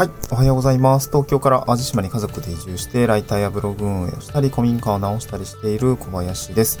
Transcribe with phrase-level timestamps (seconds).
[0.00, 0.10] はい。
[0.30, 1.10] おはようございます。
[1.10, 6.80] 東京から淡路島に家族で移住して、ライターやブログ運営をしたり、古民家を直したりしている小林です。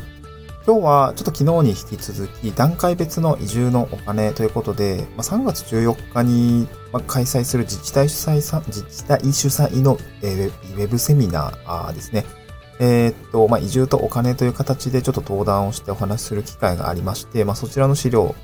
[0.66, 6.66] 今日はちょっと昨日に引き続き、段階別の移住のお金ということで、ま、3月14日に
[7.06, 12.24] 開催する自治体主催、自治体主催のウェブセミナーですね。
[12.78, 18.34] えー、っと、まあ、移住とお金という形でちょっと登壇をしてお話しする機会がありまして、まあ、そちらの資料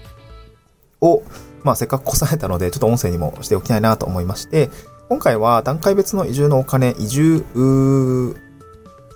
[1.01, 1.23] を、
[1.63, 4.71] まあ、せっかくこさえたので、ちょっと音声にもしておきたいなと思いまして、
[5.09, 7.45] 今回は段階別の移住のお金、移住、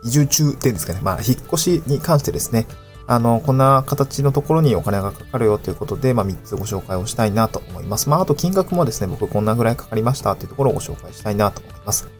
[0.04, 2.66] 移住中っていうんですかね、まあ、引っ越しに関してですね、
[3.06, 8.08] あの、こんな形のところにお金がかかるよということで、まあ、3つご紹介をしたいなと思います。
[8.08, 12.19] まあ、あと金額もですね、僕こんなぐらいかかりましたというところをご紹介したいなと思います。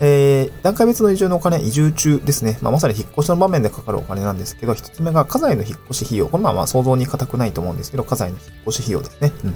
[0.00, 2.58] えー、段階別の移住のお金、移住中ですね。
[2.62, 6.28] まあ、まさに引っ越しの場面でかかるお金なんですけど、一つ目が家財の引っ越し費用。
[6.28, 9.32] これはまあ想像に難くないと思うんですけど、家財の引っ越し費用ですね。
[9.44, 9.54] うん。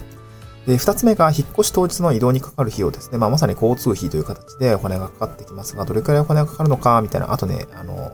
[0.66, 3.18] で、二つ目が引っ越し当日の移動にかかる費用ですね。
[3.18, 7.32] まあ、まさに交通費という形でお金がかかってきますが、どれくらいお金がかかるのか、みたいな。
[7.32, 8.12] あとね、あの、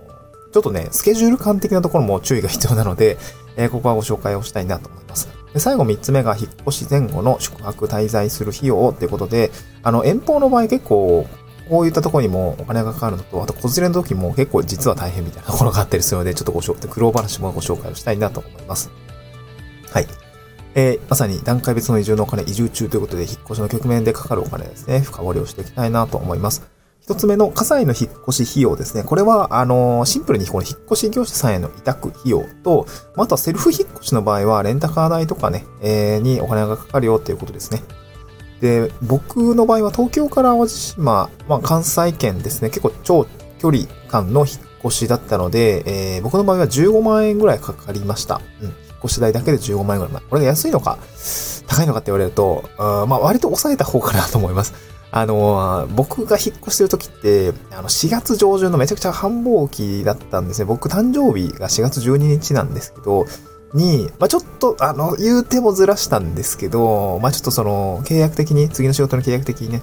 [0.52, 3.19] ちょっとね、スケジュール感的なところも注意が必要なので、
[3.56, 5.28] えー、ここはご紹介をしたいなと思います。
[5.52, 9.50] で最後三つ目が引っ越し前後の宿泊滞在する費用っていうことで、
[9.83, 11.27] あの、遠方の場合結構
[11.69, 18.91] こういったとこにもお金がかかるのと、あと、子連れの時も結構実は大変みたいなところがあったりするので、ちょっとご紹介、苦労話もご紹介をしたいなと思います。
[19.92, 20.06] はい。
[20.74, 26.62] えー、まさに段階別の移住のお金、移住中ということで、引っ越しの局面でかかるお金ですね、深掘りをしていきたいなと思います。
[27.00, 29.02] 一つ目の火災の引っ越し費用ですね。
[29.02, 37.83] これは、あの、シンプルにこの引っ越し業者さんへの委託費用と、あとはセルフ引っ越しの場合は、レンタカー代とかね、えー、にお金がかかるよっていうことですね。
[38.61, 43.27] で、僕の場合は東京から淡路島、まあ関西圏ですね、結構超
[43.59, 48.41] 距離間の引っ越しだったので、えー、僕の場合は15万円ぐらいかかりました。
[48.61, 48.67] うん。
[48.67, 50.23] 引っ越し代だけで15万円ぐらい。
[50.29, 50.98] これが安いのか、
[51.67, 54.75] 高いのかって言われると、あまあ割と抑えた方かなと思います。
[55.11, 60.67] あのー、僕が引っ越してる時って、あの、4月上旬のめちゃくちゃ繁忙期だったんですね。
[60.67, 63.24] 僕誕生日が4月12日なんですけど、
[63.74, 69.83] に、まあ、ちょっと、あの、言うてもずらしたんですけど、まあ、ちょっとその、契約的に、次の仕事の契約的にね、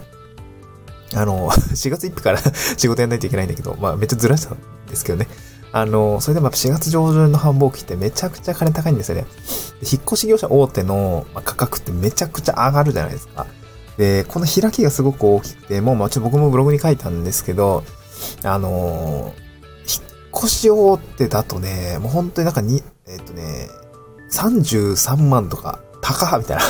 [1.13, 2.39] あの、 4月1日から
[2.77, 4.57] 仕事やんないといけないんだけど、まあ、めっちゃずらしたん
[4.89, 5.27] ですけどね。
[5.71, 9.25] あの、それでもやっぱ4月上旬の繁忙期ってめちゃくちゃ金高いんですよね。
[9.81, 13.45] 引っ越し業者大手の価格ってめちゃくちゃ上がるじゃないですか。
[13.97, 17.83] で、この開きがすごく大きくて、もう、まあ、ちょっと僕もブログに書いたんですけど、
[18.43, 19.44] あの引っ
[20.35, 23.69] 越し大手だとね、もう本当になんかに、えっ、とね、
[24.31, 26.63] 33万とか、高みたいな。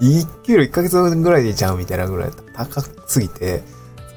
[0.00, 3.62] 一給料1ヶ月分ぐらいでいいちゃうみたいなぐらい高すぎて、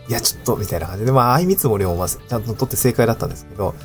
[0.07, 3.75] いや、ちょっと、みたいな感じで、まあ、相見積もりをまず、ちゃんと取って正解だったんですけど、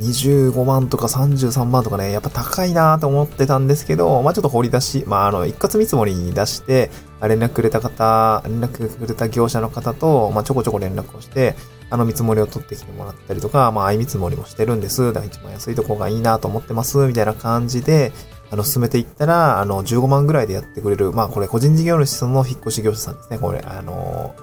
[0.00, 11.56] 25万とか33万とかね、やっぱ高いなと思ってたんですけど、まあちょっと掘り出し、まああの、一括見積もりに出して、連絡くれた方、連絡くれた業者の方と、まあちょこちょこ連絡をして、
[11.90, 15.06] あの見積もりを取ってきてもらったりとか、まあ相見積もりもしてるんです。
[15.06, 18.12] だから一番安いとこがいいなと思ってます、みたいな感じで、
[18.50, 24.34] あの、進めていったら、あの、15万ぐらいでやってくれる、まあこれ個人事業主さんの引っ越し業者さんですね、これ、あの、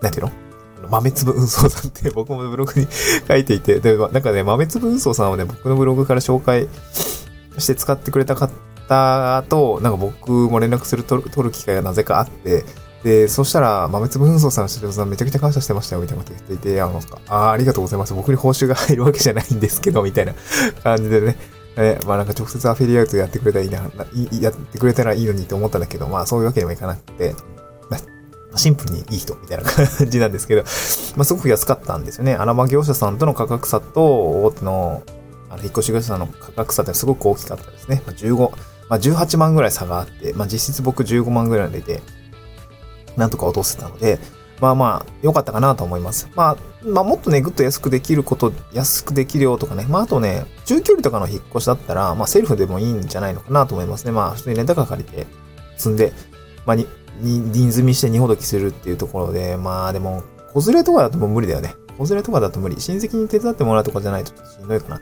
[0.00, 0.32] なんていうの？
[0.88, 2.86] 豆粒運送さんって僕もブログに
[3.28, 6.68] 書いていて、で、なんかね、豆粒運送さんをね、僕のブログから紹介
[7.58, 8.50] して使ってくれた方
[9.48, 12.64] と、なんか僕も連絡す、る取る機会がなぜかあって、
[13.04, 18.14] で、そしたら、豆粒運送さんの社長さんめちゃくちゃ感謝してましたよ、みたいなこと言っていて、あの、あありがとうございます。
[18.14, 20.34] 僕に報酬が入るわけじゃないんですけど、みたいな
[20.82, 21.36] 感じでね。
[21.74, 23.78] えまあなんか直接アフィリエイトやってくれたらいいな、
[24.40, 27.34] やってくれたらいいのにと思ったんだけど、まあそういうわけにもいかなくて、
[28.56, 30.62] シンプルにいい人みたいな 感じなんですけど、
[31.16, 32.34] まあ、すごく安かったんですよね。
[32.34, 35.02] 穴場業者さんとの価格差と、大手の、
[35.50, 38.02] あの、引っ越し業者さんの価格差ってすごく大きかったですね。
[38.06, 38.50] まあ、15、
[38.88, 42.02] まあ、18万ぐらい差があって、まあ、実質僕15万ぐらいでいて、
[43.16, 44.18] なんとか落とせたので、
[44.60, 46.28] まあまあ、良かったかなと思います。
[46.36, 49.86] まあ、まあ、もっとね、ぐっと安くできること、安くできるよとかね。
[49.88, 54.12] まあ、あとね、中距離とかの引っ越しだったら、まあ、セルフでもいいんじゃないのかなと思いますね。
[54.12, 55.26] まあ、普通にレンタカー借りて、
[55.76, 56.12] 積んで、
[56.64, 56.86] まあ、に、
[57.20, 60.22] に、人積みして荷ほどきするっていうところで、まあでも、
[60.54, 61.74] 子連れとかだともう無理だよね。
[61.98, 62.80] 子連れとかだと無理。
[62.80, 65.00] 親戚に手伝ってもらうとかじゃないとしんどいかな。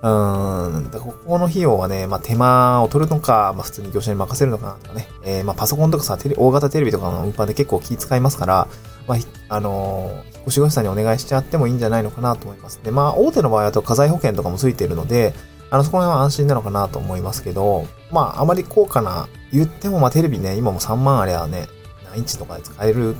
[0.00, 0.90] うん。
[0.92, 5.08] ここの費用はね、まあ手間を取るのか、まあ普通に業者に任せるのかなとかね。
[5.24, 8.68] えー、まあパソコンとかさ、テレ、大型テレビとかの運搬で結構気使いますから、
[9.08, 9.18] まあ、
[9.48, 12.80] あのー、引っ越し業者さんにお願いしちゃってもいいんじゃないのかなと思います。
[12.84, 15.34] で、まあ大手の場合だと家財保険とかもついているので、
[15.70, 21.66] あの、そこら辺は安心なのかなと思いますけど、まああまり高価な、言ってもまあテレビね、今も3万あればね、
[22.04, 23.16] 何インチとかで使える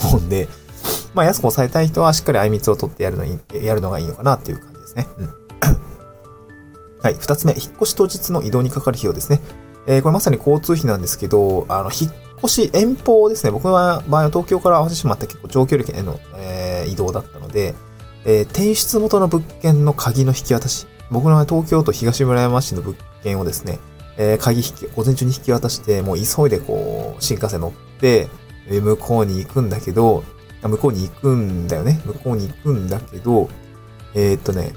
[0.00, 0.48] と思うんで、
[1.14, 5.06] まあ安く抑えたい人はしっかりあいみつを取ってやるのに、やるのがいいのかなっていう感じですね。
[5.18, 5.41] うん。
[7.02, 7.16] はい。
[7.18, 9.40] 二つ目、引っ越し当日の移動にかかる費用ですね。
[9.86, 13.50] えー、これまさに交通費なんですけど、あの、引っ越し、遠方ですね。
[13.50, 17.74] 僕の場合は東京から淡路島って結構長距離圏への、えー、移動だったので、
[18.24, 20.86] えー、転出元の物件の鍵の引き渡し。
[21.10, 23.80] 僕の東京都東村山市の物件をですね、
[24.16, 28.28] えー、鍵引き、午前中に引き渡して、もう急いでこう、新幹線乗って、
[28.68, 30.22] 向こうに行くんだけど、
[30.62, 32.00] 向こうに行くんだよね。
[32.04, 33.48] 向こうに行くんだけど、
[34.14, 34.72] えー、っとね、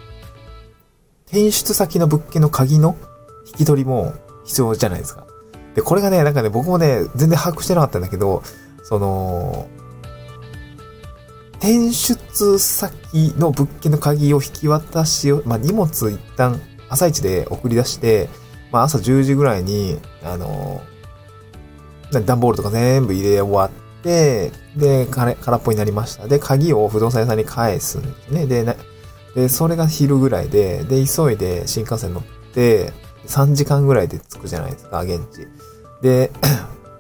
[1.28, 2.96] 転出先の物件の鍵の
[3.46, 4.14] 引き取りも
[4.46, 5.26] 必要じゃないですか。
[5.76, 8.44] で、これがね、なんかね、僕もね、全然把握してなかったんだけど、
[8.84, 9.68] その、
[11.56, 18.30] 転出先の物件の鍵を引き渡しを、まあ、荷物一旦朝一で送り出して、
[18.72, 20.82] まあ、朝10時ぐらいに、あの、
[22.12, 23.72] 段ボールとか全部入れ終わっ
[24.04, 26.28] て、で、空っぽになりました。
[26.28, 28.46] で、鍵を不動産屋さんに返すんですね。
[28.46, 28.78] で、
[29.36, 32.24] で、それが昼ぐらいで、で、急いで新幹線乗っ
[32.54, 32.94] て、
[33.28, 35.48] 3時間ぐらいで着くじゃないですか、現地。
[36.02, 36.32] で、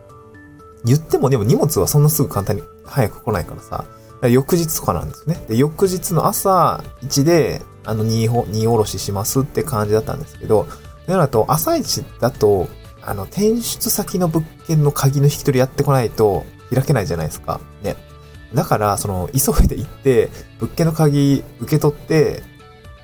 [0.83, 3.85] 言ってもでも荷物はそんなすぐ簡単に早く来ないからさ、
[4.29, 5.43] 翌日とかなんですね。
[5.47, 10.67] で、翌日の朝1で、あの、荷、荷下ろししますって感じだったんですけど、
[11.07, 12.67] でなると、朝一だと、
[13.01, 16.43] あの、転出先の物件の鍵の引き取りやってこないと
[16.73, 17.61] 開けないじゃないですか。
[17.83, 17.95] ね。
[18.55, 20.29] だから、その、急いで行って、
[20.59, 22.41] 物件の鍵受け取って、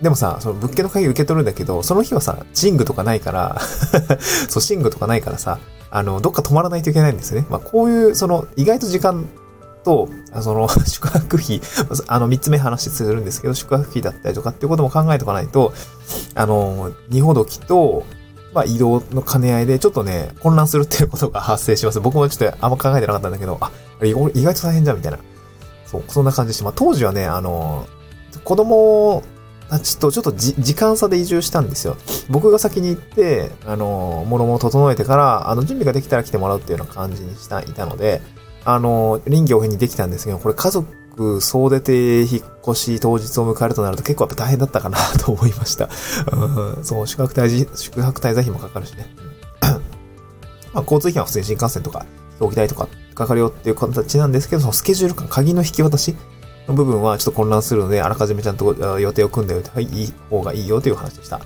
[0.02, 3.62] でもさ、その物件の鍵受け取るんだけど、その日はさ、寝具とかないから
[4.50, 5.60] そう、寝具とかないからさ、
[5.92, 7.48] あの、どっか泊まらないといけないんですよね。
[7.50, 9.30] まあ、こういう、その、意外と時間
[9.84, 10.10] と、
[10.42, 11.62] その、 宿泊費、
[12.08, 15.74] あの、三つ目話するんですけど、宿泊費だったりとかっていうことも考えておかないと、
[16.34, 18.04] あの、二ほどきと、
[18.54, 22.00] まあ、移動の兼ね合いで、ちょっとね、混乱するっていうことが発生します。
[22.00, 23.72] 僕もちょっとあんま考えてなかったんだけど、あ、
[24.02, 25.20] 意外と大変じゃん、みたいな。
[25.92, 27.86] そう、そんな感じでしまあ、当時はね、あの、
[28.46, 29.24] 子供
[29.70, 31.98] たちとちょっと時間差で移住したんですよ。
[32.30, 38.22] 僕が先に行って、あの、物々整えてから、あの、準備ができたら来てもらうっていうような感じにした、いたので、
[38.64, 45.90] あの、臨機応変にできたんですけど、これ家族総出て引っ越し当日を迎えるとなると結構やっぱ大変だったかなと思いました。
[46.32, 49.14] うん、そう、宿泊滞在、宿泊滞在費もかかるしね。
[50.74, 52.06] まあ、交通費は普通に新幹線とか
[52.36, 56.16] 飛行機代とかかかるよっていう形なんですけど、そのスケジュール感、鍵の引き渡し
[56.68, 59.72] の部分はちょっと混乱するので、あらかじめちゃんと予定を組んでおいた
[60.30, 61.42] 方がいいよという話でした。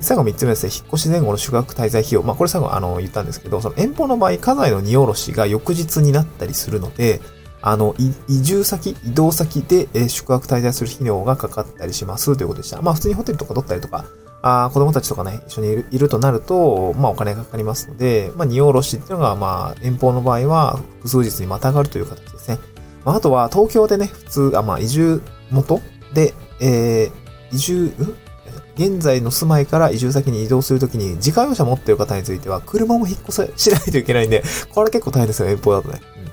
[0.00, 2.22] 最後3つ目ですね、引っ越し前後の宿泊滞在費用。
[2.22, 7.20] まあ、これ最後あの言ったんですけど、その遠方の場合、家財の荷下ろしが翌日になったりするので、
[7.62, 7.94] あの、
[8.28, 12.82] 移住先、移動先で、え宿泊滞在する費用がかかったりしますということでした。
[12.82, 14.04] まあ、普通にホテルとか取ったりとか、
[14.46, 22.58] あ子供たちとかね、一緒にいるいるとなると、まあ、お金がかかりますので、まあ、荷下ろしっていうのが、まあ、遠方の場合は、複数日にまたがるという形ですね。
[23.06, 25.80] まあ、あとは、東京でね、普通、あ、まあ、移住元
[26.12, 27.94] で、えー、移住、
[28.76, 34.44] 現在の住まいから移住先に移動するときに、自家用車持ってる方については、車も引っ越しないといけないんで、
[34.74, 36.02] これ結構大変ですよ、遠方だとね。
[36.18, 36.30] うん、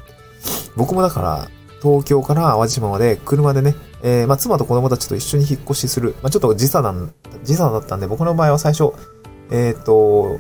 [0.76, 1.48] 僕もだから、
[1.82, 6.16] 東京から淡路島まで車でね、えー、まあ、妻と子供たちと一緒に引っ越しする。
[6.22, 8.94] まあ、ちょっと時差なん、時差だったんで、僕の場合は最初、
[9.52, 10.40] えっ、ー、と、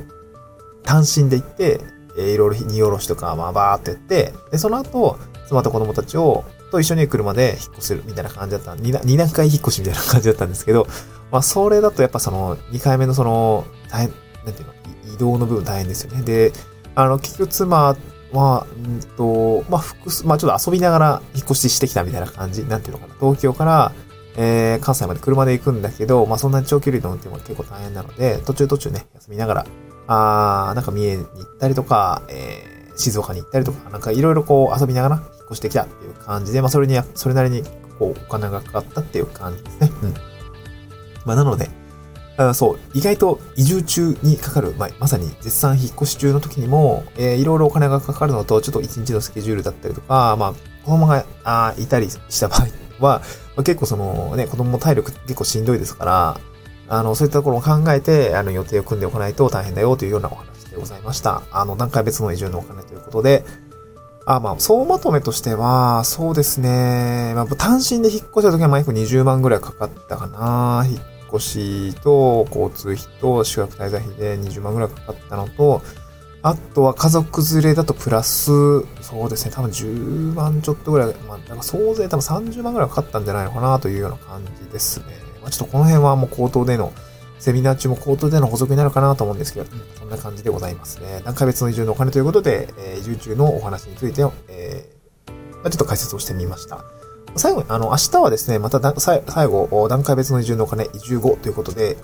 [0.83, 1.81] 単身で行って、
[2.17, 5.17] えー、いろいろ荷下ろしとか、まあ、バーってやって、で、その後、
[5.47, 8.75] 妻と子供たちを、と一緒に車で引っ越せるみたいな感じだった。
[8.75, 10.87] 二段階引っ越しみたいな感じだったんですけど、
[11.31, 14.13] まあ、それだとやっぱその、2回目のその、大変、
[14.45, 14.73] なんていうの、
[15.13, 16.23] 移動の部分大変ですよね。
[16.23, 16.53] で、
[16.95, 17.97] あの、結局妻
[18.31, 23.15] は、うんと、まあ、複数、まあ、ちょっと遊びながら引っ越ししてきたみたいな感じ、なんていうのかな。
[23.19, 23.91] 東京から、
[24.35, 29.65] えー、関西まで車で行くんだけど、まあ、そんな長距離の運転も結構大変なので、途中途中ね、休みながら、
[30.07, 37.63] あー、なんか三重に行ったりとか、えー、静岡に行ったりとか、なんかいろいろこう遊びながら引っ越してきたっていう感じで、まあ、それに、それなりに、
[37.99, 39.91] こう、お金がかかったっていう感じですね。
[40.03, 40.13] うん。
[41.25, 41.69] まあ、なので、
[42.37, 53.21] あそう、意外と移住中にかかる、まあ、まさに絶賛引っ越し中の時にも、えー、いろいろお金がかかるのと、ちょっと一日のスケジュールだったりとか、まあ、子供があいたりした場合は、
[53.61, 56.39] まあ、結構そのね、子供も体力結構しんどいですから、
[56.89, 61.43] あの、そういったところを考えて、あの、予定を組んでおかないと大変だよというようなお話でございました。
[61.51, 63.45] あの、段階別の移住のお金ということで、
[64.25, 67.33] あ、まあ、総まとめとしては、そうですね。
[67.35, 70.85] まあ、単身で引っ越した時は、まあ、約20万ぐらいかかったかな。
[70.89, 71.01] 引っ
[71.33, 75.81] 越しと交通費と宿泊滞在費で20万ぐらいかかったのと、
[76.43, 78.51] あとは家族連れだとプラス、
[79.01, 85.05] そうですね、多分10万ちょっとぐらい、まあ、なんか総勢多分30万ぐらいかかったんじゃないのかなというような感じですね。
[85.41, 86.93] まあ、ちょっとこの辺はもう口頭での、
[87.37, 89.65] セミナー中も口頭での補足になるかなと思うんですけど、
[89.97, 91.21] そんな感じでございますね。
[91.25, 96.85] 段階別の移住のお金ということで、えー、移住中のお話について、えー、ま、ちょっと解説をしてみました。
[97.35, 101.97] 最後に、あの、明日はですね、また最後、段階別の移住のお金、移住後ということで、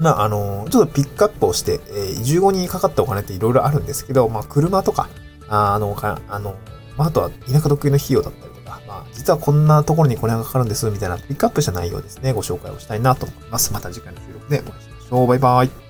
[0.00, 5.10] まあ、あの、ちょっとピックアップをして、えー、移住にかかったお金っていろいろあるんですけど、まあ、車とか、
[5.48, 6.56] ああの、か、あの、
[6.96, 13.72] まあ、あとは田舎特有の費用だったりとか、まあ、実はこんなところにこれがかかるんです、みたいなピックアップした内容ですね、ご紹介をしたいなと思います。
[13.74, 15.26] また次回の収録でお会いしましょう。
[15.26, 15.89] バイバイ。